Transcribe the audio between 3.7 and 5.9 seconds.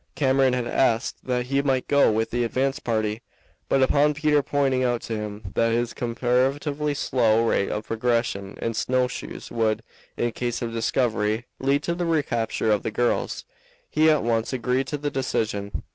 upon Peter pointing out to him that